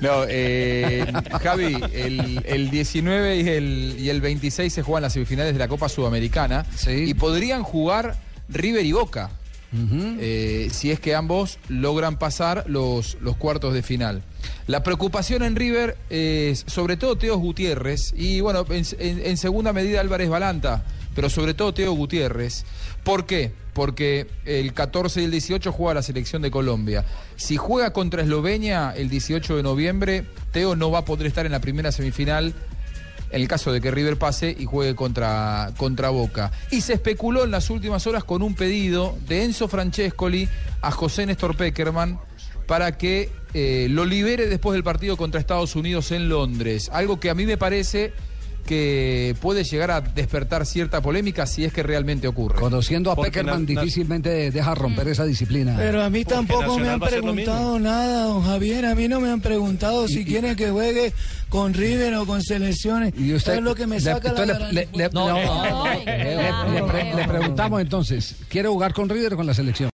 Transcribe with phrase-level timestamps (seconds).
[0.00, 1.04] No, eh,
[1.42, 5.68] Javi, el, el 19 y el, y el 26 se juegan las semifinales de la
[5.68, 6.64] Copa Sudamericana
[7.08, 8.16] y podrían jugar
[8.48, 9.30] River y Boca.
[9.74, 14.22] eh, si es que ambos logran pasar los, los cuartos de final.
[14.66, 19.72] La preocupación en River es sobre todo Teo Gutiérrez y bueno, en, en- en segunda
[19.72, 20.84] medida Álvarez Balanta,
[21.14, 22.64] pero sobre todo Teo Gutiérrez.
[23.02, 23.52] ¿Por qué?
[23.72, 27.04] Porque el 14 y el 18 juega la selección de Colombia.
[27.36, 31.52] Si juega contra Eslovenia el 18 de noviembre, Teo no va a poder estar en
[31.52, 32.54] la primera semifinal
[33.32, 36.52] en el caso de que River pase y juegue contra, contra Boca.
[36.70, 40.48] Y se especuló en las últimas horas con un pedido de Enzo Francescoli
[40.82, 42.20] a José Néstor Peckerman
[42.66, 46.90] para que eh, lo libere después del partido contra Estados Unidos en Londres.
[46.92, 48.12] Algo que a mí me parece
[48.62, 52.56] que puede llegar a despertar cierta polémica si es que realmente ocurre.
[52.58, 55.74] Conociendo a Peckerman difícilmente deja romper esa disciplina.
[55.76, 58.86] Pero a mí tampoco me han preguntado nada, don Javier.
[58.86, 61.12] A mí no me han preguntado si quieren que juegue
[61.48, 63.12] con River o con selecciones.
[63.18, 65.44] Y usted- es lo que me le- saca la entonces le- le- le- No, le-
[65.44, 69.46] no, no, le- le- le pre- le preguntamos entonces, ¿quiere jugar con River o con
[69.46, 69.90] la selección?